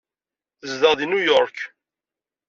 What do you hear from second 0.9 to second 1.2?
deg